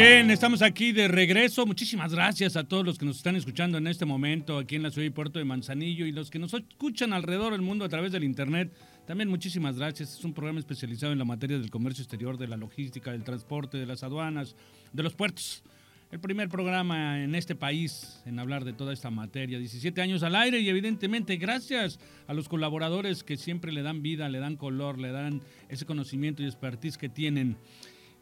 Bien, 0.00 0.30
estamos 0.30 0.62
aquí 0.62 0.92
de 0.92 1.08
regreso. 1.08 1.66
Muchísimas 1.66 2.14
gracias 2.14 2.54
a 2.54 2.62
todos 2.62 2.86
los 2.86 2.98
que 2.98 3.04
nos 3.04 3.16
están 3.16 3.34
escuchando 3.34 3.78
en 3.78 3.88
este 3.88 4.04
momento 4.04 4.56
aquí 4.56 4.76
en 4.76 4.84
la 4.84 4.92
ciudad 4.92 5.08
y 5.08 5.10
puerto 5.10 5.40
de 5.40 5.44
Manzanillo 5.44 6.06
y 6.06 6.12
los 6.12 6.30
que 6.30 6.38
nos 6.38 6.54
escuchan 6.54 7.12
alrededor 7.12 7.50
del 7.50 7.62
mundo 7.62 7.84
a 7.84 7.88
través 7.88 8.12
del 8.12 8.22
internet. 8.22 8.72
También 9.08 9.28
muchísimas 9.28 9.76
gracias. 9.76 10.16
Es 10.16 10.24
un 10.24 10.34
programa 10.34 10.60
especializado 10.60 11.12
en 11.12 11.18
la 11.18 11.24
materia 11.24 11.58
del 11.58 11.68
comercio 11.68 12.02
exterior, 12.02 12.38
de 12.38 12.46
la 12.46 12.56
logística, 12.56 13.10
del 13.10 13.24
transporte, 13.24 13.76
de 13.76 13.86
las 13.86 14.04
aduanas, 14.04 14.54
de 14.92 15.02
los 15.02 15.14
puertos. 15.14 15.64
El 16.12 16.20
primer 16.20 16.48
programa 16.48 17.20
en 17.20 17.34
este 17.34 17.56
país 17.56 18.22
en 18.24 18.38
hablar 18.38 18.64
de 18.64 18.74
toda 18.74 18.92
esta 18.92 19.10
materia. 19.10 19.58
17 19.58 20.00
años 20.00 20.22
al 20.22 20.36
aire 20.36 20.60
y 20.60 20.68
evidentemente 20.68 21.38
gracias 21.38 21.98
a 22.28 22.34
los 22.34 22.48
colaboradores 22.48 23.24
que 23.24 23.36
siempre 23.36 23.72
le 23.72 23.82
dan 23.82 24.00
vida, 24.00 24.28
le 24.28 24.38
dan 24.38 24.54
color, 24.54 24.96
le 24.96 25.10
dan 25.10 25.42
ese 25.68 25.86
conocimiento 25.86 26.44
y 26.44 26.46
expertise 26.46 26.96
que 26.98 27.08
tienen. 27.08 27.56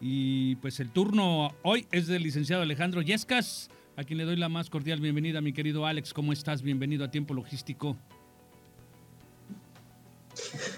Y 0.01 0.57
pues 0.57 0.81
el 0.81 0.91
turno 0.91 1.55
hoy 1.63 1.87
es 1.91 2.07
del 2.07 2.23
licenciado 2.23 2.63
Alejandro 2.63 3.01
Yescas, 3.01 3.71
a 3.97 4.05
quien 4.05 4.19
le 4.19 4.25
doy 4.25 4.37
la 4.37 4.49
más 4.49 4.69
cordial 4.69 5.01
bienvenida, 5.01 5.41
mi 5.41 5.53
querido 5.53 5.87
Alex. 5.87 6.13
¿Cómo 6.13 6.33
estás? 6.33 6.63
Bienvenido 6.63 7.05
a 7.05 7.11
Tiempo 7.11 7.33
Logístico. 7.33 7.97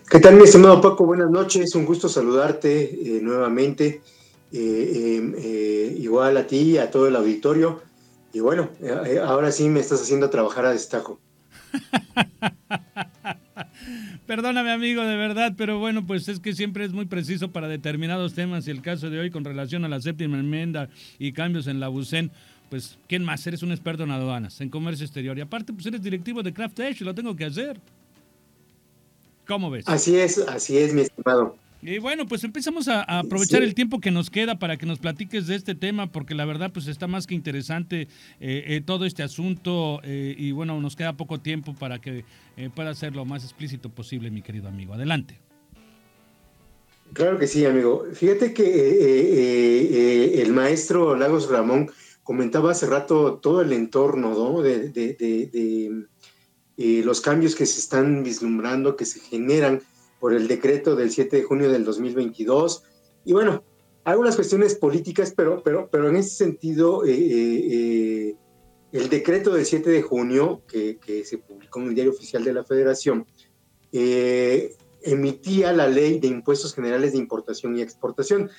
¿Qué 0.09 0.21
tal, 0.21 0.37
mi 0.37 0.45
estimado 0.45 0.81
Paco? 0.81 1.05
Buenas 1.05 1.31
noches, 1.31 1.75
un 1.75 1.85
gusto 1.85 2.09
saludarte 2.09 3.17
eh, 3.17 3.21
nuevamente. 3.21 4.03
Eh, 4.53 5.33
eh, 5.37 5.97
igual 5.99 6.37
a 6.37 6.47
ti 6.47 6.57
y 6.57 6.79
a 6.79 6.91
todo 6.91 7.09
el 7.09 7.17
auditorio. 7.17 7.83
Y 8.33 8.41
bueno, 8.41 8.71
ahora 9.25 9.51
sí 9.51 9.69
me 9.69 9.81
estás 9.81 10.01
haciendo 10.01 10.31
trabajar 10.31 10.65
a 10.67 10.73
destajo. 10.73 11.19
Perdóname 14.29 14.71
amigo, 14.71 15.07
de 15.07 15.17
verdad, 15.17 15.55
pero 15.57 15.79
bueno, 15.79 16.07
pues 16.07 16.29
es 16.29 16.39
que 16.39 16.53
siempre 16.53 16.85
es 16.85 16.93
muy 16.93 17.07
preciso 17.07 17.51
para 17.51 17.67
determinados 17.67 18.35
temas 18.35 18.69
y 18.69 18.71
el 18.71 18.83
caso 18.83 19.09
de 19.09 19.19
hoy 19.19 19.31
con 19.31 19.43
relación 19.43 19.87
a 19.87 19.89
la 19.89 20.03
séptima 20.03 20.39
enmienda 20.39 20.91
y 21.19 21.33
cambios 21.33 21.67
en 21.67 21.81
la 21.81 21.89
BUCEN, 21.89 22.31
pues 22.69 22.99
¿quién 23.09 23.25
más? 23.25 23.47
Eres 23.47 23.63
un 23.63 23.71
experto 23.71 24.03
en 24.03 24.11
aduanas, 24.11 24.61
en 24.61 24.69
comercio 24.69 25.07
exterior 25.07 25.39
y 25.39 25.41
aparte 25.41 25.73
pues 25.73 25.87
eres 25.87 26.03
directivo 26.03 26.43
de 26.43 26.53
Craft 26.53 26.79
Edge 26.81 27.05
lo 27.07 27.15
tengo 27.15 27.35
que 27.35 27.47
hacer. 27.47 27.81
¿Cómo 29.47 29.71
ves? 29.71 29.89
Así 29.89 30.15
es, 30.15 30.37
así 30.47 30.77
es, 30.77 30.93
mi 30.93 31.01
estimado. 31.01 31.57
Y 31.81 31.99
bueno, 31.99 32.27
pues 32.27 32.43
empezamos 32.43 32.89
a, 32.89 33.03
aprovechar 33.03 33.63
el 33.63 33.75
tiempo 33.75 34.01
que 34.01 34.11
nos 34.11 34.31
queda 34.31 34.59
para 34.59 34.77
que 34.77 34.87
nos 34.87 34.99
platiques 34.99 35.47
de 35.47 35.55
este 35.55 35.77
tema, 35.77 36.11
porque 36.11 36.35
la 36.35 36.45
verdad 36.45 36.73
pues 36.73 36.89
está 36.89 37.07
más 37.07 37.29
que 37.29 37.37
interesante 37.37 38.09
eh, 38.41 38.65
eh, 38.67 38.83
todo 38.85 39.05
este 39.05 39.23
asunto 39.23 40.01
eh, 40.03 40.35
y 40.37 40.51
bueno, 40.51 40.81
nos 40.81 40.97
queda 40.97 41.17
poco 41.17 41.39
tiempo 41.41 41.75
para 41.75 42.01
que 42.01 42.25
pueda 42.75 42.93
ser 42.95 43.15
lo 43.15 43.25
más 43.25 43.45
explícito 43.45 43.91
posible, 43.91 44.31
mi 44.31 44.43
querido 44.43 44.67
amigo. 44.67 44.95
Adelante. 44.95 45.39
Claro 47.13 47.39
que 47.39 47.47
sí, 47.47 47.65
amigo. 47.65 48.05
Fíjate 48.13 48.53
que 48.53 50.43
el 50.43 50.53
maestro 50.53 51.15
Lagos 51.15 51.49
Ramón 51.49 51.91
comentaba 52.25 52.73
hace 52.73 52.87
rato 52.87 53.35
todo 53.35 53.63
el 53.63 53.73
entorno 53.73 54.31
¿no? 54.31 54.61
de, 54.63 54.89
de 54.91 56.07
los 57.05 57.21
cambios 57.21 57.55
que 57.55 57.65
se 57.65 57.79
están 57.79 58.25
vislumbrando, 58.25 58.97
que 58.97 59.07
se 59.07 59.21
generan 59.21 59.81
por 60.21 60.35
el 60.35 60.49
decreto 60.49 60.97
del 60.97 61.11
7 61.11 61.37
de 61.37 61.43
junio 61.43 61.71
del 61.71 61.85
2022. 61.85 62.85
Y 63.25 63.33
bueno, 63.33 63.63
algunas 64.05 64.37
cuestiones 64.37 64.75
políticas, 64.75 65.35
pero, 65.37 65.63
pero, 65.63 65.89
pero 65.91 66.09
en 66.09 66.17
ese 66.17 66.31
sentido, 66.31 67.05
eh, 67.05 67.13
eh, 67.13 67.69
eh, 67.71 68.37
el 68.93 69.09
decreto 69.11 69.53
del 69.53 69.67
7 69.67 69.91
de 69.91 70.03
junio, 70.03 70.63
que, 70.67 70.99
que, 70.99 71.25
se 71.25 71.39
publicó 71.39 71.81
en 71.81 71.89
el 71.89 71.95
Diario 71.95 72.13
Oficial 72.13 72.43
de 72.43 72.55
la 72.55 72.65
Federación, 72.65 73.27
emitía 75.03 75.73
la 75.73 75.89
ley 75.89 76.19
de 76.21 76.29
impuestos 76.29 76.75
generales 76.75 77.13
de 77.13 77.19
importación 77.19 77.77
y 77.77 77.83
exportación, 77.83 78.51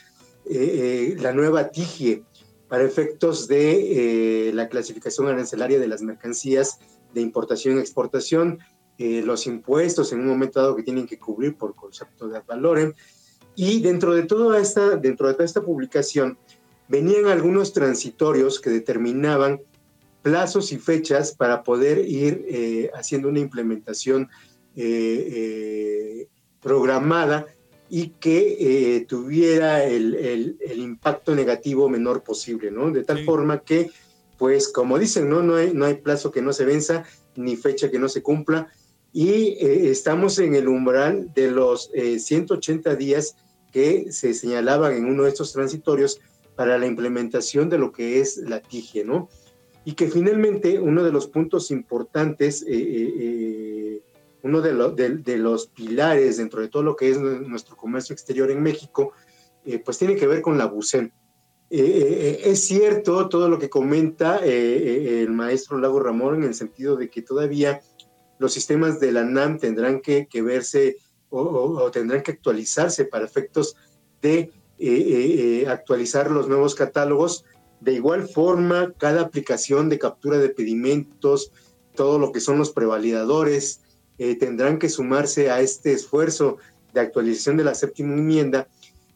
la 0.46 1.34
nueva 1.34 1.70
TIGIE, 1.70 2.24
para 2.68 2.84
efectos 2.84 3.48
de 3.48 4.52
la 4.54 4.70
clasificación 4.70 5.28
arancelaria 5.28 5.80
de 5.80 5.88
las 5.88 6.04
mercancías 6.04 6.80
de 7.14 7.22
importación 7.22 7.78
y 7.78 7.80
exportación, 7.80 8.60
eh, 9.02 9.22
los 9.24 9.48
impuestos 9.48 10.12
en 10.12 10.20
un 10.20 10.28
momento 10.28 10.60
dado 10.60 10.76
que 10.76 10.84
tienen 10.84 11.08
que 11.08 11.18
cubrir 11.18 11.56
por 11.56 11.74
concepto 11.74 12.28
de 12.28 12.36
ad 12.38 12.44
valorem. 12.46 12.94
Y 13.56 13.80
dentro 13.80 14.14
de, 14.14 14.24
toda 14.24 14.60
esta, 14.60 14.98
dentro 14.98 15.30
de 15.30 15.36
toda 15.36 15.46
esta 15.46 15.64
publicación 15.64 16.38
venían 16.90 17.28
algunos 17.28 17.72
transitorios 17.72 18.60
que 18.60 18.70
determinaban 18.70 19.62
plazos 20.22 20.74
y 20.74 20.78
fechas 20.80 21.32
para 21.32 21.64
poder 21.64 22.00
ir 22.00 22.46
eh, 22.50 22.92
haciendo 22.94 23.30
una 23.30 23.40
implementación 23.40 24.28
eh, 24.76 26.28
programada 26.62 27.48
y 27.90 28.10
que 28.20 29.06
tuviera 29.08 29.86
el, 29.86 30.14
el, 30.14 30.80
impacto 30.80 31.34
negativo 31.34 31.88
menor 31.88 32.22
posible, 32.22 32.70
¿no? 32.70 32.92
De 32.92 33.06
tal 33.06 33.24
forma 33.24 33.62
que, 33.62 33.92
pues, 34.38 34.68
como 34.68 35.00
dicen, 35.00 35.30
¿no? 35.30 35.42
No 35.42 35.56
hay, 35.56 35.74
no 35.74 35.86
hay 35.86 35.96
plazo 35.96 36.32
que 36.32 36.42
no 36.42 36.52
se 36.52 36.66
venza 36.66 37.06
ni 37.38 37.56
fecha 37.56 37.90
que 37.90 37.98
no 37.98 38.10
se 38.10 38.22
cumpla 38.22 38.70
y 39.12 39.58
eh, 39.60 39.90
estamos 39.90 40.38
en 40.40 40.56
el 40.56 40.68
umbral 40.68 41.34
de 41.34 41.52
los 41.52 41.92
180 41.92 42.92
eh, 42.92 42.96
días 42.96 43.36
que 43.72 44.12
se 44.12 44.34
señalaban 44.34 44.94
en 44.94 45.06
uno 45.06 45.24
de 45.24 45.30
estos 45.30 45.52
transitorios 45.52 46.20
para 46.56 46.78
la 46.78 46.86
implementación 46.86 47.70
de 47.70 47.78
lo 47.78 47.92
que 47.92 48.20
es 48.20 48.38
la 48.38 48.62
TIGE, 48.62 49.06
¿no? 49.06 49.30
Y 49.86 49.94
que 49.94 50.10
finalmente 50.10 50.80
uno 50.80 51.04
de 51.04 51.12
los 51.12 51.28
puntos 51.28 51.72
importantes, 51.72 52.66
eh, 52.68 54.02
uno 54.44 54.62
de, 54.62 55.18
de, 55.24 55.38
los 55.38 55.68
pilares 55.68 56.38
dentro 56.38 56.62
de 56.62 56.68
todo 56.68 56.84
lo 56.84 56.96
que 56.96 57.10
es 57.10 57.20
nuestro 57.20 57.76
comercio 57.76 58.14
exterior 58.14 58.52
en 58.52 58.62
México, 58.62 59.14
pues 59.84 59.98
tiene 59.98 60.16
que 60.16 60.28
ver 60.28 60.42
con 60.42 60.58
la 60.58 60.66
BUCEN. 60.66 61.12
es 61.70 62.64
cierto 62.66 63.30
todo 63.30 63.50
lo 63.50 63.60
que 63.60 63.70
comenta 63.70 64.38
el 64.38 65.30
maestro 65.32 65.78
Lago 65.78 66.00
Ramón 66.00 66.36
en 66.36 66.44
el 66.44 66.54
sentido 66.54 66.96
de 66.96 67.10
que 67.10 67.22
todavía 67.22 67.82
los 68.40 68.54
sistemas 68.54 69.00
de 69.00 69.12
la 69.12 69.24
NAM 69.24 69.60
tendrán 69.60 70.02
que, 70.02 70.28
verse 70.42 70.98
o, 71.30 71.92
tendrán 71.92 72.24
que 72.24 72.32
actualizarse 72.32 73.06
para 73.06 73.26
efectos 73.26 73.76
de 74.22 74.40
eh, 74.40 74.52
eh, 74.80 75.62
eh, 75.62 75.68
actualizar 75.68 76.32
los 76.32 76.48
nuevos 76.48 76.74
catálogos. 76.74 77.46
De 77.82 77.94
igual 77.94 78.28
forma, 78.28 78.94
cada 78.98 79.22
aplicación 79.22 79.90
de 79.90 80.00
captura 80.00 80.38
de 80.38 80.50
pedimentos, 80.50 81.52
todo 81.96 82.18
lo 82.18 82.32
que 82.32 82.40
son 82.40 82.58
los 82.58 82.72
prevalidadores, 82.72 83.82
tendrán 84.18 84.80
que 84.80 84.90
sumarse 84.90 85.50
a 85.50 85.62
este 85.62 85.94
esfuerzo 85.94 86.58
de 86.94 87.00
actualización 87.00 87.56
de 87.56 87.64
la 87.64 87.74
séptima 87.74 88.16
enmienda. 88.16 88.68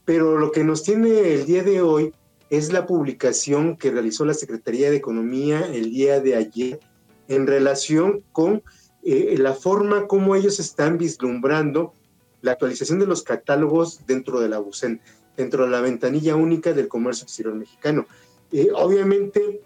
Pero 0.05 0.37
lo 0.37 0.51
que 0.51 0.63
nos 0.63 0.83
tiene 0.83 1.33
el 1.33 1.45
día 1.45 1.61
de 1.61 1.81
hoy 1.81 2.13
es 2.49 2.71
la 2.71 2.85
publicación 2.85 3.75
que 3.75 3.91
realizó 3.91 4.23
la 4.23 4.33
Secretaría 4.33 4.89
de 4.89 4.97
Economía 4.97 5.59
el 5.73 5.91
día 5.91 6.21
de 6.21 6.35
ayer 6.35 6.79
en 7.27 7.47
relación 7.47 8.23
con 8.31 8.63
eh, 9.05 9.35
la 9.37 9.53
forma 9.53 10.07
como 10.07 10.35
ellos 10.35 10.59
están 10.59 10.97
vislumbrando 10.97 11.93
la 12.41 12.53
actualización 12.53 12.99
de 12.99 13.05
los 13.05 13.23
catálogos 13.23 14.05
dentro 14.05 14.39
de 14.39 14.49
la 14.49 14.59
BUCEN, 14.59 15.01
dentro 15.35 15.65
de 15.65 15.71
la 15.71 15.81
ventanilla 15.81 16.35
única 16.35 16.73
del 16.73 16.87
comercio 16.87 17.23
exterior 17.23 17.55
mexicano. 17.55 18.05
Eh, 18.51 18.69
obviamente 18.73 19.61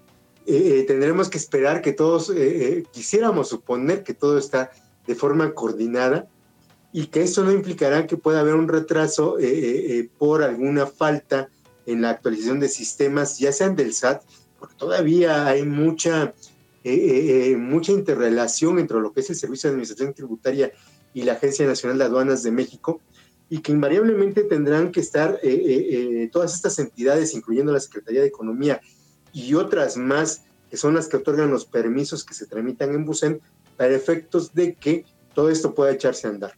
eh, 0.46 0.86
tendremos 0.88 1.30
que 1.30 1.38
esperar 1.38 1.81
que 1.81 1.94
todos, 1.94 2.31
quisiéramos 2.92 3.50
suponer 3.50 4.03
que 4.03 4.14
todo 4.14 4.38
está 4.38 4.72
de 5.06 5.16
forma 5.16 5.53
coordinada 5.53 6.28
y 6.94 7.08
que 7.08 7.22
eso 7.22 7.44
no 7.44 7.52
implicará 7.52 8.08
que 8.08 8.17
pueda 8.17 8.40
haber 8.40 8.56
un 8.56 8.67
retraso 8.67 9.38
por 10.17 10.41
alguna 10.41 10.85
falta 10.88 11.50
en 11.85 12.02
la 12.02 12.11
actualización 12.11 12.59
de 12.59 12.70
sistemas, 12.70 13.40
ya 13.40 13.52
sean 13.52 13.76
del 13.76 13.94
SAT, 13.94 14.23
porque 14.59 14.76
todavía 14.76 15.47
hay 15.47 15.64
mucha 15.64 16.34
eh, 16.89 16.93
eh, 16.93 17.51
eh, 17.51 17.57
mucha 17.57 17.91
interrelación 17.91 18.79
entre 18.79 19.01
lo 19.01 19.11
que 19.11 19.19
es 19.19 19.29
el 19.29 19.35
Servicio 19.35 19.69
de 19.69 19.73
Administración 19.73 20.13
Tributaria 20.13 20.72
y 21.13 21.23
la 21.23 21.34
Agencia 21.34 21.66
Nacional 21.66 21.97
de 21.97 22.05
Aduanas 22.05 22.43
de 22.43 22.51
México, 22.51 23.01
y 23.49 23.59
que 23.59 23.73
invariablemente 23.73 24.43
tendrán 24.43 24.91
que 24.91 24.99
estar 24.99 25.39
todas 26.31 26.53
estas 26.53 26.79
entidades, 26.79 27.34
incluyendo 27.34 27.72
la 27.72 27.79
Secretaría 27.79 28.22
de 28.22 28.28
Economía 28.28 28.81
y 29.31 29.53
otras 29.53 29.95
más, 29.95 30.43
que 30.69 30.75
son 30.75 30.95
las 30.95 31.07
que 31.07 31.17
otorgan 31.17 31.49
los 31.49 31.66
permisos 31.66 32.25
que 32.25 32.34
se 32.34 32.45
tramitan 32.45 32.93
en 32.93 33.05
Busen, 33.05 33.41
para 33.78 33.95
efectos 33.95 34.53
de 34.53 34.73
que 34.73 35.05
todo 35.34 35.49
esto 35.49 35.73
pueda 35.73 35.93
echarse 35.93 36.28
a 36.28 36.31
andar. 36.31 36.57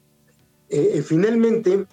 finalmente, 1.03 1.85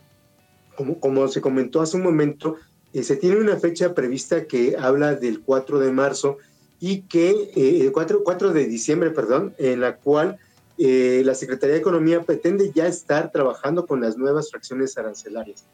como, 0.76 0.98
como 0.98 1.28
se 1.28 1.42
comentó 1.42 1.82
hace 1.82 1.98
un 1.98 2.02
momento, 2.02 2.56
se 3.02 3.16
tiene 3.16 3.36
una 3.36 3.56
fecha 3.56 3.94
prevista 3.94 4.46
que 4.46 4.76
habla 4.78 5.14
del 5.14 5.42
4 5.42 5.78
de 5.78 5.92
marzo 5.92 6.38
y 6.80 7.02
que, 7.02 7.50
eh, 7.54 7.90
4, 7.92 8.22
4, 8.24 8.52
de 8.52 8.66
diciembre, 8.66 9.10
perdón, 9.10 9.54
en 9.58 9.80
la 9.80 9.96
cual 9.96 10.38
la 10.78 11.34
Secretaría 11.34 11.72
de 11.72 11.80
Economía 11.80 12.22
pretende 12.22 12.70
ya 12.74 12.86
estar 12.86 13.32
trabajando 13.32 13.86
con 13.86 14.02
las 14.02 14.18
nuevas 14.18 14.50
fracciones 14.50 14.98
arancelarias. 14.98 15.64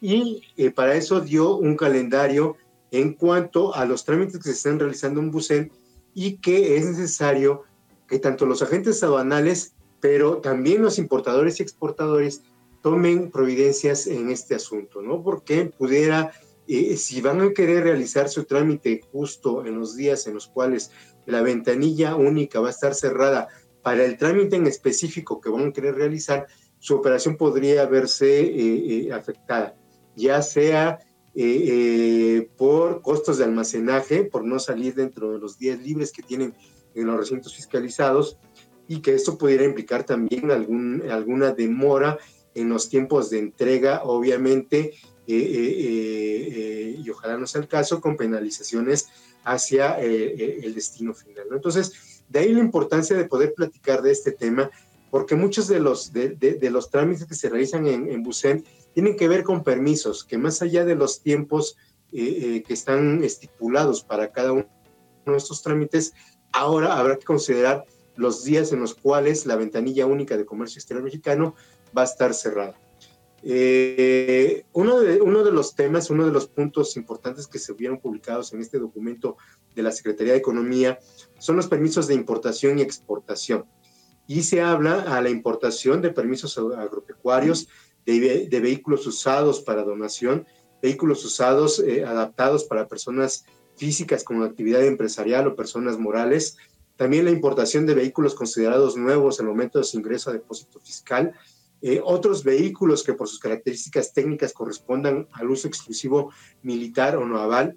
Y 0.00 0.42
para 0.74 0.96
eso 0.96 1.20
dio 1.20 1.56
un 1.56 1.76
calendario 1.76 2.56
en 2.90 3.12
cuanto 3.12 3.74
a 3.74 3.84
los 3.84 4.04
trámites 4.04 4.38
que 4.38 4.44
se 4.44 4.52
están 4.52 4.78
realizando 4.80 5.20
en 5.20 5.30
Bucen 5.30 5.70
y 6.14 6.38
que 6.38 6.76
es 6.76 6.86
necesario 6.86 7.64
que 8.08 8.18
tanto 8.18 8.46
los 8.46 8.62
agentes 8.62 9.02
aduanales, 9.02 9.74
pero 10.00 10.38
también 10.38 10.82
los 10.82 10.98
importadores 10.98 11.60
y 11.60 11.62
exportadores 11.62 12.42
tomen 12.82 13.30
providencias 13.30 14.06
en 14.06 14.30
este 14.30 14.54
asunto, 14.54 15.02
¿no? 15.02 15.22
Porque 15.22 15.66
pudiera, 15.66 16.32
eh, 16.68 16.96
si 16.96 17.20
van 17.20 17.40
a 17.40 17.52
querer 17.52 17.84
realizar 17.84 18.28
su 18.28 18.44
trámite 18.44 19.00
justo 19.10 19.66
en 19.66 19.78
los 19.78 19.96
días 19.96 20.26
en 20.26 20.34
los 20.34 20.46
cuales 20.48 20.90
la 21.26 21.42
ventanilla 21.42 22.14
única 22.14 22.60
va 22.60 22.68
a 22.68 22.70
estar 22.70 22.94
cerrada 22.94 23.48
para 23.82 24.04
el 24.04 24.16
trámite 24.16 24.56
en 24.56 24.66
específico 24.66 25.40
que 25.40 25.50
van 25.50 25.68
a 25.68 25.72
querer 25.72 25.94
realizar, 25.94 26.46
su 26.78 26.94
operación 26.94 27.36
podría 27.36 27.86
verse 27.86 28.40
eh, 28.40 29.06
eh, 29.06 29.12
afectada, 29.12 29.76
ya 30.16 30.42
sea 30.42 30.98
por 32.56 33.00
costos 33.00 33.38
de 33.38 33.44
almacenaje, 33.44 34.24
por 34.24 34.44
no 34.44 34.58
salir 34.58 34.96
dentro 34.96 35.30
de 35.30 35.38
los 35.38 35.56
días 35.56 35.78
libres 35.78 36.10
que 36.10 36.22
tienen 36.22 36.52
en 36.96 37.06
los 37.06 37.16
recintos 37.16 37.54
fiscalizados, 37.54 38.38
y 38.88 39.00
que 39.00 39.14
esto 39.14 39.38
pudiera 39.38 39.64
implicar 39.64 40.02
también 40.04 40.50
algún, 40.50 41.04
alguna 41.10 41.52
demora 41.52 42.18
en 42.54 42.70
los 42.70 42.88
tiempos 42.88 43.30
de 43.30 43.38
entrega, 43.38 44.02
obviamente, 44.02 44.94
eh, 45.30 45.34
eh, 45.34 46.48
eh, 46.56 47.02
y 47.04 47.10
ojalá 47.10 47.36
no 47.36 47.46
sea 47.46 47.60
el 47.60 47.68
caso, 47.68 48.00
con 48.00 48.16
penalizaciones 48.16 49.10
hacia 49.44 49.98
el 50.00 50.74
destino 50.74 51.12
final. 51.12 51.48
Entonces, 51.52 52.22
de 52.30 52.38
ahí 52.38 52.52
la 52.54 52.60
importancia 52.60 53.14
de 53.14 53.26
poder 53.26 53.52
platicar 53.52 54.00
de 54.00 54.10
este 54.10 54.32
tema, 54.32 54.70
porque 55.10 55.34
muchos 55.34 55.68
de 55.68 55.80
los, 55.80 56.14
de, 56.14 56.58
los 56.70 56.90
trámites 56.90 57.26
que 57.26 57.34
se 57.34 57.50
realizan 57.50 57.86
en, 57.86 58.08
en 58.10 58.64
tienen 58.94 59.16
que 59.16 59.28
ver 59.28 59.44
con 59.44 59.64
permisos, 59.64 60.24
que 60.24 60.38
más 60.38 60.62
allá 60.62 60.86
de 60.86 60.94
los 60.94 61.20
tiempos 61.20 61.76
que 62.10 62.64
están 62.68 63.22
estipulados 63.22 64.02
para 64.02 64.32
cada 64.32 64.52
uno 64.52 64.66
de 65.26 65.36
estos 65.36 65.62
trámites, 65.62 66.14
ahora 66.52 66.98
habrá 66.98 67.16
que 67.16 67.24
considerar 67.26 67.84
los 68.16 68.44
días 68.44 68.72
en 68.72 68.80
los 68.80 68.94
cuales 68.94 69.44
la 69.44 69.56
ventanilla 69.56 70.06
única 70.06 70.38
de 70.38 70.46
comercio 70.46 70.78
exterior 70.78 71.04
mexicano 71.04 71.54
va 71.96 72.02
a 72.02 72.06
estar 72.06 72.32
cerrada. 72.32 72.76
Eh, 73.42 74.64
uno, 74.72 74.98
de, 75.00 75.52
los 75.52 75.74
temas, 75.74 76.10
uno 76.10 76.26
de 76.26 76.32
los 76.32 76.48
puntos 76.48 76.96
importantes 76.96 77.46
que 77.46 77.58
se 77.58 77.72
vieron 77.72 78.00
publicados 78.00 78.52
en 78.52 78.60
este 78.60 78.78
documento 78.78 79.36
de 79.74 79.82
la 79.82 79.92
Secretaría 79.92 80.32
de 80.32 80.40
Economía 80.40 80.98
son 81.38 81.56
los 81.56 81.68
permisos 81.68 82.08
de 82.08 82.14
importación 82.14 82.78
y 82.78 82.82
exportación. 82.82 83.64
Y 84.26 84.42
se 84.42 84.60
habla 84.60 85.16
a 85.16 85.22
la 85.22 85.30
importación 85.30 86.02
de 86.02 86.10
permisos 86.10 86.58
agropecuarios, 86.58 87.68
de, 88.04 88.60
vehículos 88.60 89.06
usados 89.06 89.60
para 89.60 89.84
donación, 89.84 90.46
vehículos 90.82 91.24
usados 91.24 91.78
eh, 91.80 92.04
adaptados 92.04 92.64
para 92.64 92.88
personas 92.88 93.44
físicas 93.76 94.24
con 94.24 94.42
actividad 94.42 94.84
empresarial 94.84 95.46
o 95.46 95.56
personas 95.56 95.98
morales, 95.98 96.56
también 96.96 97.24
la 97.24 97.30
importación 97.30 97.86
de 97.86 97.94
vehículos 97.94 98.34
considerados 98.34 98.96
nuevos 98.96 99.38
en 99.38 99.46
el 99.46 99.52
momento 99.52 99.78
de 99.78 99.84
su 99.84 99.98
ingreso 99.98 100.30
a 100.30 100.32
depósito 100.32 100.80
fiscal, 100.80 101.32
eh, 101.80 102.00
otros 102.04 102.44
vehículos 102.44 103.04
que 103.04 103.14
por 103.14 103.28
sus 103.28 103.38
características 103.38 104.12
técnicas 104.12 104.52
correspondan 104.52 105.28
al 105.32 105.50
uso 105.50 105.68
exclusivo 105.68 106.32
militar 106.62 107.16
o 107.16 107.26
naval, 107.26 107.76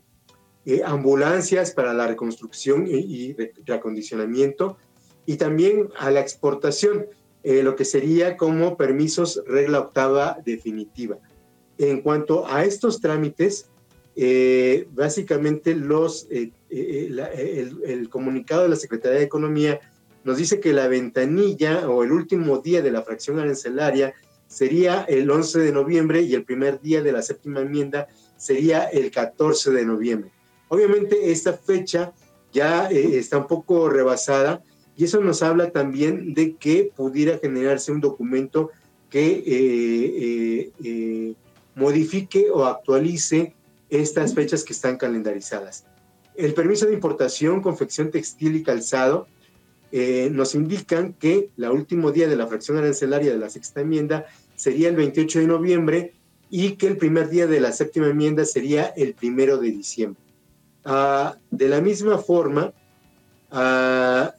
eh, 0.65 0.81
ambulancias 0.83 1.71
para 1.71 1.93
la 1.93 2.07
reconstrucción 2.07 2.87
y, 2.87 3.35
reacondicionamiento, 3.65 4.77
y 5.25 5.37
también 5.37 5.89
a 5.97 6.11
la 6.11 6.19
exportación, 6.19 7.07
eh, 7.43 7.63
lo 7.63 7.75
que 7.75 7.85
sería 7.85 8.37
como 8.37 8.77
permisos 8.77 9.41
regla 9.47 9.79
octava 9.79 10.37
definitiva. 10.45 11.17
En 11.77 12.01
cuanto 12.01 12.47
a 12.47 12.63
estos 12.63 13.01
trámites, 13.01 13.71
eh, 14.15 14.87
básicamente 14.91 15.73
los, 15.73 16.27
eh, 16.29 16.51
eh, 16.69 17.07
el, 17.85 18.09
comunicado 18.09 18.63
de 18.63 18.69
la 18.69 18.75
Secretaría 18.75 19.19
de 19.19 19.25
Economía 19.25 19.79
nos 20.23 20.37
dice 20.37 20.59
que 20.59 20.73
la 20.73 20.87
ventanilla 20.87 21.89
o 21.89 22.03
el 22.03 22.11
último 22.11 22.59
día 22.59 22.81
de 22.81 22.91
la 22.91 23.01
fracción 23.01 23.39
arancelaria 23.39 24.13
sería 24.47 25.03
el 25.03 25.29
11 25.29 25.59
de 25.59 25.71
noviembre 25.71 26.21
y 26.21 26.33
el 26.35 26.43
primer 26.43 26.81
día 26.81 27.01
de 27.01 27.11
la 27.11 27.21
séptima 27.21 27.61
enmienda 27.61 28.07
sería 28.37 28.83
el 28.85 29.09
14 29.11 29.71
de 29.71 29.85
noviembre. 29.85 30.31
Obviamente 30.67 31.31
esta 31.31 31.53
fecha 31.53 32.13
ya 32.51 32.89
está 32.89 33.37
un 33.37 33.47
poco 33.47 33.89
rebasada 33.89 34.61
y 34.97 35.05
eso 35.05 35.21
nos 35.21 35.41
habla 35.41 35.71
también 35.71 36.33
de 36.33 36.55
que 36.55 36.91
pudiera 36.95 37.37
generarse 37.39 37.91
un 37.91 38.01
documento 38.01 38.71
que 39.09 40.71
modifique 41.75 42.49
o 42.51 42.65
actualice 42.65 43.55
estas 43.89 44.33
fechas 44.33 44.63
que 44.63 44.73
están 44.73 44.97
calendarizadas. 44.97 45.85
El 46.35 46.53
permiso 46.53 46.85
de 46.85 46.93
importación, 46.93 47.61
confección 47.61 48.11
textil 48.11 48.55
y 48.55 48.63
calzado 48.63 49.27
eh, 49.91 50.29
nos 50.31 50.55
indican 50.55 51.13
que 51.13 51.49
el 51.57 51.69
último 51.69 52.11
día 52.11 52.27
de 52.27 52.35
la 52.35 52.47
fracción 52.47 52.77
arancelaria 52.77 53.31
de 53.31 53.37
la 53.37 53.49
sexta 53.49 53.81
enmienda 53.81 54.25
sería 54.55 54.89
el 54.89 54.95
28 54.95 55.39
de 55.39 55.47
noviembre 55.47 56.13
y 56.49 56.73
que 56.73 56.87
el 56.87 56.97
primer 56.97 57.29
día 57.29 57.47
de 57.47 57.59
la 57.59 57.71
séptima 57.71 58.07
enmienda 58.07 58.45
sería 58.45 58.85
el 58.95 59.13
primero 59.13 59.57
de 59.57 59.71
diciembre. 59.71 60.21
Ah, 60.85 61.37
de 61.49 61.67
la 61.67 61.81
misma 61.81 62.17
forma, 62.17 62.73
ah, 63.51 64.33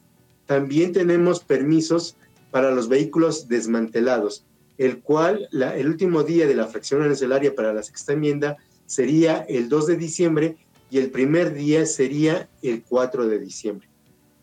también 0.46 0.92
tenemos 0.92 1.40
permisos 1.40 2.16
para 2.50 2.70
los 2.70 2.88
vehículos 2.88 3.48
desmantelados, 3.48 4.44
el 4.78 5.00
cual 5.00 5.48
el 5.52 5.86
último 5.86 6.22
día 6.22 6.46
de 6.46 6.54
la 6.54 6.66
fracción 6.66 7.02
arancelaria 7.02 7.54
para 7.54 7.72
la 7.72 7.82
sexta 7.82 8.12
enmienda 8.12 8.56
sería 8.86 9.44
el 9.48 9.68
2 9.68 9.86
de 9.86 9.96
diciembre 9.96 10.56
y 10.90 10.98
el 10.98 11.10
primer 11.10 11.54
día 11.54 11.86
sería 11.86 12.48
el 12.62 12.82
4 12.82 13.26
de 13.26 13.38
diciembre. 13.38 13.91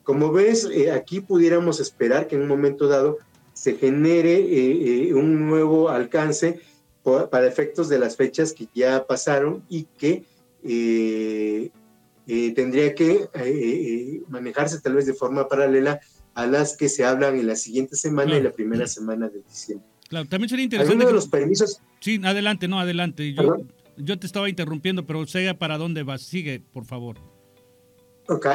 Como 0.10 0.32
ves, 0.32 0.68
eh, 0.74 0.92
aquí 0.92 1.22
pudiéramos 1.22 1.80
esperar 1.80 2.26
que 2.28 2.36
en 2.36 2.42
un 2.42 2.48
momento 2.48 2.88
dado 2.88 3.20
se 3.54 3.76
genere 3.76 4.38
eh, 4.38 5.10
eh, 5.10 5.14
un 5.14 5.48
nuevo 5.48 5.90
alcance 5.90 6.60
para 7.04 7.46
efectos 7.46 7.90
de 7.90 8.00
las 8.00 8.16
fechas 8.18 8.52
que 8.52 8.68
ya 8.74 9.06
pasaron 9.06 9.64
y 9.70 9.84
que 9.84 10.26
tendría 12.56 12.96
que 12.96 13.30
manejarse 14.30 14.82
tal 14.82 14.96
vez 14.96 15.06
de 15.06 15.14
forma 15.14 15.48
paralela 15.48 16.00
a 16.34 16.48
las 16.48 16.76
que 16.76 16.90
se 16.90 17.06
hablan 17.06 17.36
en 17.36 17.46
la 17.46 17.56
siguiente 17.56 17.96
semana 17.96 18.36
y 18.36 18.42
la 18.42 18.52
primera 18.52 18.88
semana 18.88 19.30
de 19.30 19.44
diciembre. 19.48 19.88
Claro, 20.08 20.28
también 20.28 20.50
sería 20.50 20.66
interesante. 20.66 21.06
de 21.06 21.14
los 21.14 21.28
permisos. 21.28 21.84
Sí, 22.00 22.20
adelante, 22.24 22.68
no, 22.68 22.80
adelante. 22.80 23.32
Yo, 23.36 23.58
yo 23.96 24.18
te 24.18 24.26
estaba 24.26 24.50
interrumpiendo, 24.50 25.06
pero 25.06 25.28
sé 25.28 25.54
para 25.54 25.78
dónde 25.78 26.02
vas. 26.02 26.24
Sigue, 26.24 26.60
por 26.60 26.86
favor. 26.86 27.18
Ok. 28.28 28.48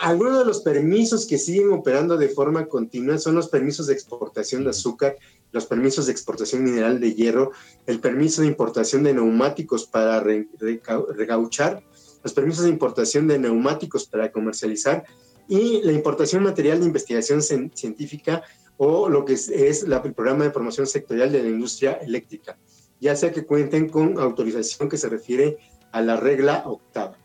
Algunos 0.00 0.38
de 0.38 0.44
los 0.44 0.60
permisos 0.60 1.26
que 1.26 1.38
siguen 1.38 1.72
operando 1.72 2.16
de 2.16 2.28
forma 2.28 2.66
continua 2.66 3.18
son 3.18 3.34
los 3.34 3.48
permisos 3.48 3.86
de 3.86 3.94
exportación 3.94 4.64
de 4.64 4.70
azúcar, 4.70 5.16
los 5.52 5.66
permisos 5.66 6.06
de 6.06 6.12
exportación 6.12 6.62
mineral 6.64 7.00
de 7.00 7.14
hierro, 7.14 7.52
el 7.86 8.00
permiso 8.00 8.42
de 8.42 8.48
importación 8.48 9.02
de 9.02 9.14
neumáticos 9.14 9.86
para 9.86 10.20
regauchar, 10.20 11.82
los 12.22 12.32
permisos 12.32 12.64
de 12.64 12.70
importación 12.70 13.26
de 13.26 13.38
neumáticos 13.38 14.06
para 14.06 14.30
comercializar 14.30 15.04
y 15.48 15.82
la 15.82 15.92
importación 15.92 16.42
material 16.42 16.80
de 16.80 16.86
investigación 16.86 17.42
científica 17.42 18.42
o 18.76 19.08
lo 19.08 19.24
que 19.24 19.32
es, 19.34 19.48
el 19.48 20.14
programa 20.14 20.44
de 20.44 20.50
promoción 20.50 20.86
sectorial 20.86 21.32
de 21.32 21.42
la 21.42 21.48
industria 21.48 21.92
eléctrica 21.94 22.56
ya 23.00 23.16
sea 23.16 23.32
que 23.32 23.46
cuenten 23.46 23.88
con 23.88 24.18
autorización 24.18 24.88
que 24.88 24.98
se 24.98 25.08
refiere 25.08 25.58
a 25.90 26.02
la 26.02 26.16
regla 26.16 26.62
octava. 26.66 27.16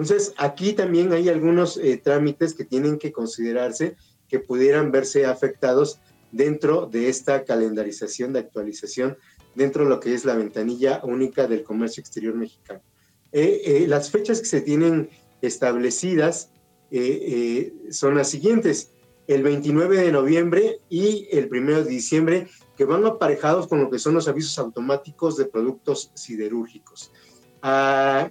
Entonces, 0.00 0.32
aquí 0.38 0.72
también 0.72 1.12
hay 1.12 1.28
algunos 1.28 1.76
eh, 1.76 2.00
trámites 2.02 2.54
que 2.54 2.64
tienen 2.64 2.98
que 2.98 3.12
considerarse 3.12 3.96
que 4.28 4.38
pudieran 4.38 4.90
verse 4.90 5.26
afectados 5.26 6.00
dentro 6.32 6.86
de 6.86 7.10
esta 7.10 7.44
calendarización 7.44 8.32
de 8.32 8.38
actualización 8.38 9.18
dentro 9.54 9.84
de 9.84 9.90
lo 9.90 10.00
que 10.00 10.14
es 10.14 10.24
la 10.24 10.36
ventanilla 10.36 11.02
única 11.04 11.46
del 11.46 11.64
comercio 11.64 12.00
exterior 12.00 12.34
mexicano. 12.34 12.80
Eh, 13.30 13.60
eh, 13.62 13.86
las 13.88 14.10
fechas 14.10 14.40
que 14.40 14.46
se 14.46 14.62
tienen 14.62 15.10
establecidas 15.42 16.50
son 17.90 18.16
las 18.16 18.28
siguientes, 18.30 18.92
el 19.28 19.42
29 19.42 19.98
de 19.98 20.12
noviembre 20.12 20.80
y 20.88 21.28
el 21.30 21.48
1 21.52 21.84
de 21.84 21.90
diciembre 21.90 22.48
que 22.76 22.86
van 22.86 23.04
aparejados 23.04 23.68
con 23.68 23.80
lo 23.82 23.90
que 23.90 23.98
son 23.98 24.14
los 24.14 24.28
avisos 24.28 24.58
automáticos 24.58 25.36
de 25.36 25.44
productos 25.44 26.10
siderúrgicos. 26.14 27.12
Ah, 27.62 28.30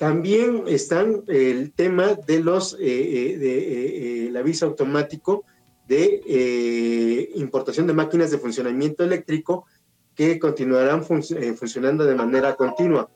también 0.00 0.64
están 0.66 1.24
el 1.26 1.74
tema 1.74 2.14
de 2.26 2.40
los, 2.40 2.72
eh, 2.72 2.78
eh, 2.80 4.30
eh, 4.32 4.38
aviso 4.38 4.64
automático 4.64 5.44
de 5.86 7.28
importación 7.34 7.86
de 7.86 7.92
máquinas 7.92 8.30
de 8.30 8.38
funcionamiento 8.38 9.04
eléctrico 9.04 9.66
que 10.14 10.38
continuarán 10.38 11.04
funcionando 11.04 12.06
de 12.06 12.14
manera 12.14 12.54
continua. 12.56 13.10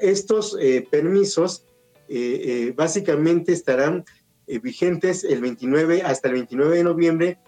Estos 0.00 0.56
permisos 0.88 1.66
básicamente 2.76 3.52
estarán 3.52 4.04
vigentes 4.62 5.24
el 5.24 5.40
29 5.40 6.02
hasta 6.02 6.28
el 6.28 6.34
29 6.34 6.76
de 6.76 6.84
noviembre 6.84 7.38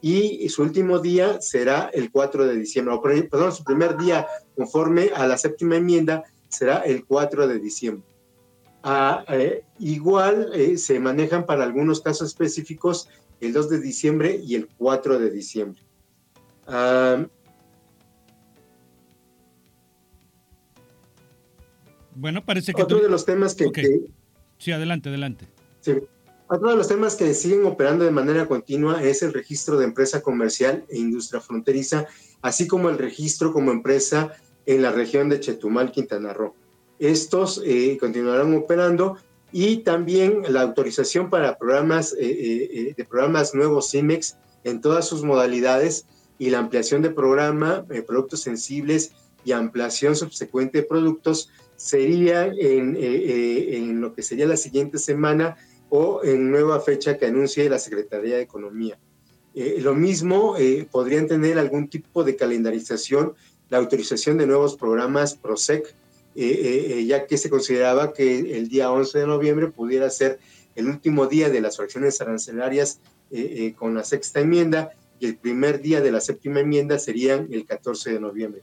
y 0.00 0.48
su 0.48 0.62
último 0.62 0.98
día 0.98 1.40
será 1.40 1.90
el 1.92 2.10
4 2.10 2.46
de 2.46 2.56
diciembre, 2.56 2.94
o 2.94 3.00
perdón, 3.00 3.52
su 3.52 3.62
primer 3.62 3.96
día 3.96 4.26
conforme 4.56 5.10
a 5.14 5.28
la 5.28 5.38
séptima 5.38 5.76
enmienda 5.76 6.24
será 6.56 6.78
el 6.78 7.04
4 7.04 7.46
de 7.48 7.58
diciembre. 7.58 8.06
Ah, 8.82 9.24
eh, 9.28 9.64
igual 9.78 10.50
eh, 10.54 10.76
se 10.76 11.00
manejan 11.00 11.46
para 11.46 11.64
algunos 11.64 12.00
casos 12.00 12.28
específicos 12.28 13.08
el 13.40 13.52
2 13.52 13.70
de 13.70 13.80
diciembre 13.80 14.40
y 14.42 14.54
el 14.54 14.68
4 14.78 15.18
de 15.18 15.30
diciembre. 15.30 15.82
bueno, 22.14 22.44
parece 22.44 22.72
que... 22.72 22.82
Otro 22.82 23.02
de 23.02 23.08
los 23.08 23.24
temas 23.24 23.54
que, 23.54 23.70
Sí, 24.58 24.72
adelante, 24.72 25.08
adelante. 25.08 25.46
Sí. 25.80 25.92
Otro 26.46 26.70
de 26.70 26.76
los 26.76 26.88
temas 26.88 27.16
que 27.16 27.32
siguen 27.34 27.64
operando 27.64 28.04
de 28.04 28.10
manera 28.10 28.46
continua 28.46 29.02
es 29.02 29.22
el 29.22 29.32
registro 29.32 29.78
de 29.78 29.86
empresa 29.86 30.22
comercial 30.22 30.84
e 30.90 30.98
industria 30.98 31.40
fronteriza, 31.40 32.06
así 32.42 32.66
como 32.66 32.90
el 32.90 32.98
registro 32.98 33.52
como 33.52 33.72
empresa 33.72 34.32
en 34.66 34.82
la 34.82 34.92
región 34.92 35.28
de 35.28 35.40
Chetumal, 35.40 35.92
Quintana 35.92 36.32
Roo. 36.32 36.54
Estos 36.98 37.60
eh, 37.64 37.96
continuarán 37.98 38.54
operando 38.54 39.16
y 39.52 39.78
también 39.78 40.42
la 40.48 40.62
autorización 40.62 41.30
para 41.30 41.58
programas 41.58 42.12
eh, 42.14 42.18
eh, 42.20 42.94
de 42.96 43.04
programas 43.04 43.54
nuevos 43.54 43.90
CIMEX 43.90 44.36
en 44.64 44.80
todas 44.80 45.06
sus 45.06 45.22
modalidades 45.22 46.06
y 46.38 46.50
la 46.50 46.58
ampliación 46.58 47.02
de 47.02 47.10
programa, 47.10 47.84
productos 48.06 48.40
sensibles 48.40 49.12
y 49.44 49.52
ampliación 49.52 50.16
subsecuente 50.16 50.78
de 50.78 50.84
productos 50.84 51.50
sería 51.76 52.46
en, 52.46 52.96
en 52.98 54.00
lo 54.00 54.14
que 54.14 54.22
sería 54.22 54.46
la 54.46 54.56
siguiente 54.56 54.98
semana 54.98 55.56
o 55.90 56.24
en 56.24 56.50
nueva 56.50 56.80
fecha 56.80 57.18
que 57.18 57.26
anuncie 57.26 57.68
la 57.68 57.78
Secretaría 57.78 58.36
de 58.36 58.42
Economía. 58.42 58.98
Eh, 59.54 59.78
lo 59.80 59.94
mismo, 59.94 60.56
eh, 60.58 60.86
podrían 60.90 61.28
tener 61.28 61.58
algún 61.58 61.88
tipo 61.88 62.24
de 62.24 62.34
calendarización, 62.34 63.34
la 63.70 63.78
autorización 63.78 64.38
de 64.38 64.46
nuevos 64.46 64.76
programas 64.76 65.34
PROSEC, 65.34 65.94
eh, 66.36 67.04
ya 67.06 67.26
que 67.26 67.38
se 67.38 67.48
consideraba 67.48 68.12
que 68.12 68.56
el 68.56 68.68
día 68.68 68.90
11 68.90 69.20
de 69.20 69.26
noviembre 69.26 69.68
pudiera 69.68 70.10
ser 70.10 70.38
el 70.74 70.88
último 70.88 71.26
día 71.26 71.48
de 71.48 71.60
las 71.60 71.76
fracciones 71.76 72.20
arancelarias 72.20 73.00
con 73.76 73.94
la 73.94 74.04
sexta 74.04 74.40
enmienda 74.40 74.92
y 75.18 75.26
el 75.26 75.36
primer 75.36 75.80
día 75.80 76.00
de 76.00 76.12
la 76.12 76.20
séptima 76.20 76.60
enmienda 76.60 76.98
serían 76.98 77.48
el 77.50 77.64
14 77.64 78.12
de 78.12 78.20
noviembre. 78.20 78.62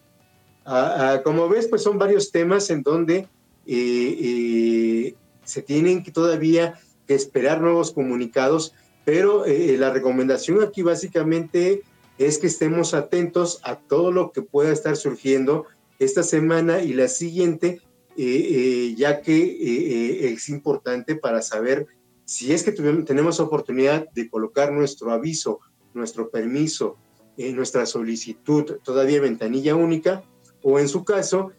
Ah, 0.66 1.14
ah, 1.16 1.22
como 1.24 1.50
ves, 1.50 1.68
pues 1.68 1.82
son 1.82 1.98
varios 1.98 2.32
temas 2.32 2.70
en 2.70 2.84
donde 2.84 3.28
se 3.66 5.62
tienen 5.62 6.04
que 6.04 6.12
todavía 6.12 6.80
esperar 7.14 7.62
nuevos 7.62 7.92
comunicados, 7.92 8.74
pero 9.06 9.46
eh, 9.46 9.76
la 9.78 9.92
recomendación 9.92 10.64
aquí 10.64 10.82
básicamente 10.82 11.84
es 12.26 12.38
que 12.38 12.48
estemos 12.48 12.94
atentos 12.94 13.60
a 13.64 13.78
todo 13.78 14.12
lo 14.12 14.32
que 14.32 14.42
pueda 14.42 14.72
estar 14.72 14.96
surgiendo 14.96 15.66
esta 16.00 16.24
semana 16.24 16.82
y 16.82 16.94
la 16.94 17.08
siguiente, 17.08 17.82
eh, 18.18 18.26
eh, 18.26 18.96
ya 18.96 19.22
que 19.22 20.34
es 20.34 20.50
importante 20.50 21.16
para 21.16 21.42
saber 21.42 21.88
si 22.26 22.54
es 22.54 22.64
que 22.64 22.72
tenemos 22.72 23.40
oportunidad 23.40 24.10
de 24.12 24.30
colocar 24.30 24.72
nuestro 24.72 25.12
aviso, 25.12 25.60
nuestro 25.94 26.30
permiso, 26.30 26.98
nuestra 27.38 27.86
solicitud 27.86 28.78
todavía 28.84 29.20
ventanilla 29.20 29.76
única, 29.76 30.24
o 30.62 30.80
en 30.80 30.88
su 30.88 31.04
caso, 31.04 31.52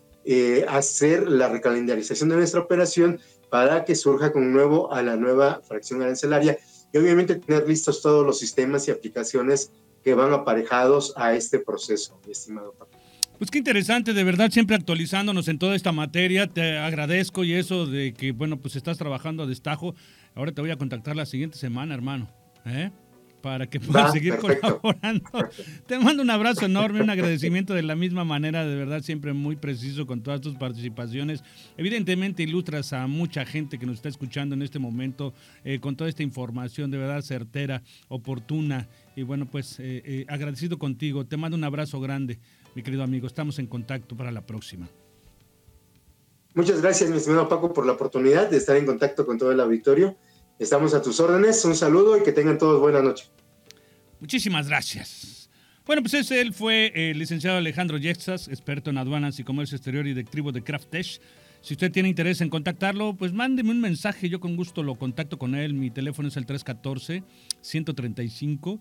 hacer 0.69 1.29
la 1.29 1.49
recalendarización 1.49 2.31
de 2.31 2.37
nuestra 2.37 2.61
operación 2.61 3.21
para 3.53 3.85
que 3.85 3.95
surja 3.95 4.33
con 4.33 4.51
nuevo 4.51 4.91
a 4.95 5.03
la 5.03 5.17
nueva 5.17 5.61
fracción 5.69 6.01
arancelaria 6.01 6.59
y 6.91 6.97
obviamente 6.97 7.35
tener 7.35 7.69
listos 7.69 8.01
todos 8.01 8.25
los 8.25 8.39
sistemas 8.39 8.89
y 8.89 8.91
aplicaciones 8.91 9.73
que 10.03 10.15
van 10.15 10.33
aparejados 10.33 11.13
a 11.17 11.35
este 11.35 11.59
proceso, 11.59 12.21
mi 12.27 12.33
estimado 12.33 12.73
Paco. 12.73 12.91
Pues 13.39 13.51
qué 13.51 13.59
interesante, 13.59 14.13
de 14.13 14.23
verdad, 14.23 14.51
siempre 14.51 14.77
actualizándonos 14.77 15.49
en 15.49 15.59
toda 15.59 15.75
esta 15.75 15.91
materia. 15.91 16.47
Te 16.47 16.79
agradezco 16.79 17.43
y 17.43 17.55
eso 17.55 17.87
de 17.87 18.15
que, 18.15 18.31
bueno, 18.31 18.59
pues 18.59 18.77
estás 18.77 18.99
trabajando 18.99 19.43
a 19.43 19.47
destajo. 19.47 19.97
Ahora 20.37 20.53
te 20.53 20.61
voy 20.61 20.71
a 20.71 20.77
contactar 20.77 21.17
la 21.17 21.27
siguiente 21.27 21.59
semana, 21.59 21.93
hermano. 21.93 22.29
¿eh? 22.65 22.93
Para 23.43 23.67
que 23.69 23.81
puedas 23.81 24.13
seguir 24.13 24.37
colaborando. 24.37 25.25
Te 25.87 25.99
mando 25.99 26.23
un 26.23 26.31
abrazo 26.31 26.65
enorme, 26.65 27.03
un 27.03 27.11
agradecimiento 27.11 27.75
de 27.75 27.83
la 27.83 27.97
misma 27.97 28.25
manera, 28.25 28.65
de 28.65 28.77
verdad, 28.77 29.03
siempre 29.03 29.33
muy 29.33 29.57
preciso 29.57 30.07
con 30.07 30.23
todas 30.23 30.41
tus 30.41 30.55
participaciones. 30.55 31.43
Evidentemente 31.77 32.45
ilustras 32.45 32.93
a 32.93 33.07
mucha 33.07 33.45
gente 33.45 33.79
que 33.79 33.85
nos 33.85 33.97
está 33.97 34.09
escuchando 34.09 34.55
en 34.55 34.63
este 34.63 34.79
momento 34.79 35.35
eh, 35.65 35.81
con 35.81 35.97
toda 35.97 36.09
esta 36.09 36.23
información, 36.23 36.91
de 36.91 36.99
verdad 36.99 37.21
certera, 37.23 37.83
oportuna. 38.09 38.89
Y 39.17 39.25
bueno, 39.25 39.47
pues 39.47 39.79
eh, 39.81 40.03
eh, 40.05 40.25
agradecido 40.29 40.79
contigo. 40.79 41.27
Te 41.27 41.37
mando 41.37 41.57
un 41.57 41.65
abrazo 41.65 42.01
grande, 42.01 42.39
mi 42.75 42.83
querido 42.83 43.03
amigo. 43.03 43.27
Estamos 43.27 43.59
en 43.59 43.67
contacto 43.67 44.17
para 44.17 44.31
la 44.31 44.47
próxima. 44.47 44.89
Muchas 46.55 46.81
gracias, 46.81 47.11
mi 47.11 47.17
estimado 47.17 47.49
Paco, 47.49 47.73
por 47.73 47.87
la 47.87 47.93
oportunidad 47.93 48.49
de 48.49 48.59
estar 48.59 48.77
en 48.77 48.87
contacto 48.87 49.27
con 49.27 49.39
todo 49.39 49.51
el 49.53 49.61
auditorio 49.61 50.17
Estamos 50.59 50.95
a 50.95 51.03
tus 51.03 51.19
órdenes. 51.21 51.65
Un 51.65 51.75
saludo 51.75 52.17
y 52.17 52.23
que 52.23 52.33
tengan 52.33 52.59
todos 52.59 52.81
buena 52.81 53.03
noche. 53.03 53.27
Muchísimas 54.21 54.69
gracias. 54.69 55.51
Bueno, 55.85 56.03
pues 56.03 56.15
ese 56.15 56.41
él 56.41 56.55
fue 56.55 56.93
el 56.95 57.19
licenciado 57.19 57.59
Alejandro 57.59 57.99
Yexas, 57.99 58.47
experto 58.47 58.91
en 58.91 58.99
aduanas 58.99 59.41
y 59.41 59.45
comercio 59.45 59.77
exterior 59.77 60.07
y 60.07 60.11
directivo 60.11 60.53
de 60.53 60.63
Craftesh. 60.63 61.21
Si 61.63 61.73
usted 61.75 61.93
tiene 61.93 62.09
interés 62.09 62.41
en 62.41 62.49
contactarlo, 62.49 63.15
pues 63.15 63.33
mándeme 63.33 63.71
un 63.71 63.81
mensaje, 63.81 64.29
yo 64.29 64.41
con 64.41 64.57
gusto 64.57 64.83
lo 64.83 64.97
contacto 64.97 65.39
con 65.39 65.55
él. 65.55 65.75
Mi 65.75 65.93
teléfono 65.93 66.27
es 66.27 66.37
el 66.37 66.45
314-135-1795. 66.45 68.81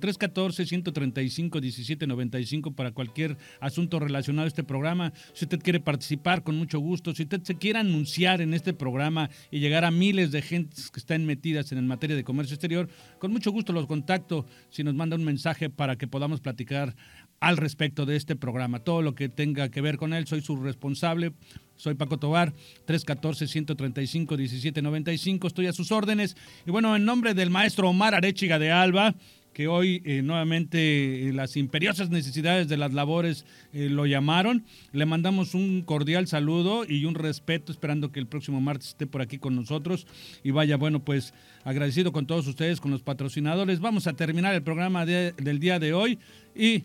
314-135-1795 0.00 2.74
para 2.74 2.90
cualquier 2.90 3.36
asunto 3.60 4.00
relacionado 4.00 4.46
a 4.46 4.48
este 4.48 4.64
programa. 4.64 5.12
Si 5.32 5.44
usted 5.44 5.60
quiere 5.60 5.78
participar, 5.78 6.42
con 6.42 6.56
mucho 6.56 6.80
gusto. 6.80 7.14
Si 7.14 7.22
usted 7.22 7.40
se 7.44 7.54
quiere 7.54 7.78
anunciar 7.78 8.40
en 8.40 8.52
este 8.52 8.72
programa 8.72 9.30
y 9.52 9.60
llegar 9.60 9.84
a 9.84 9.92
miles 9.92 10.32
de 10.32 10.42
gentes 10.42 10.90
que 10.90 10.98
están 10.98 11.24
metidas 11.24 11.70
en 11.70 11.86
materia 11.86 12.16
de 12.16 12.24
comercio 12.24 12.54
exterior, 12.54 12.88
con 13.20 13.30
mucho 13.30 13.52
gusto 13.52 13.72
los 13.72 13.86
contacto 13.86 14.44
si 14.70 14.82
nos 14.82 14.96
manda 14.96 15.14
un 15.14 15.22
mensaje 15.22 15.70
para 15.70 15.94
que 15.94 16.08
podamos 16.08 16.40
platicar 16.40 16.96
al 17.42 17.56
respecto 17.56 18.06
de 18.06 18.16
este 18.16 18.36
programa. 18.36 18.78
Todo 18.78 19.02
lo 19.02 19.16
que 19.16 19.28
tenga 19.28 19.68
que 19.68 19.80
ver 19.80 19.96
con 19.96 20.14
él, 20.14 20.28
soy 20.28 20.42
su 20.42 20.54
responsable. 20.56 21.32
Soy 21.74 21.94
Paco 21.94 22.16
Tobar, 22.16 22.52
314-135-1795. 22.86 25.48
Estoy 25.48 25.66
a 25.66 25.72
sus 25.72 25.90
órdenes. 25.90 26.36
Y 26.64 26.70
bueno, 26.70 26.94
en 26.94 27.04
nombre 27.04 27.34
del 27.34 27.50
maestro 27.50 27.88
Omar 27.88 28.14
Arechiga 28.14 28.60
de 28.60 28.70
Alba, 28.70 29.16
que 29.52 29.66
hoy 29.66 30.02
eh, 30.04 30.22
nuevamente 30.22 31.28
eh, 31.28 31.32
las 31.32 31.56
imperiosas 31.56 32.10
necesidades 32.10 32.68
de 32.68 32.76
las 32.76 32.92
labores 32.92 33.44
eh, 33.72 33.88
lo 33.90 34.06
llamaron. 34.06 34.64
Le 34.92 35.04
mandamos 35.04 35.56
un 35.56 35.82
cordial 35.82 36.28
saludo 36.28 36.84
y 36.88 37.06
un 37.06 37.16
respeto, 37.16 37.72
esperando 37.72 38.12
que 38.12 38.20
el 38.20 38.28
próximo 38.28 38.60
martes 38.60 38.90
esté 38.90 39.08
por 39.08 39.20
aquí 39.20 39.38
con 39.38 39.56
nosotros. 39.56 40.06
Y 40.44 40.52
vaya, 40.52 40.76
bueno, 40.76 41.00
pues 41.00 41.34
agradecido 41.64 42.12
con 42.12 42.28
todos 42.28 42.46
ustedes, 42.46 42.80
con 42.80 42.92
los 42.92 43.02
patrocinadores. 43.02 43.80
Vamos 43.80 44.06
a 44.06 44.12
terminar 44.12 44.54
el 44.54 44.62
programa 44.62 45.04
del 45.04 45.58
día 45.58 45.80
de 45.80 45.92
hoy 45.92 46.20
y 46.54 46.84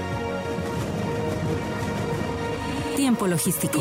Tiempo 3.01 3.25
logístico. 3.25 3.79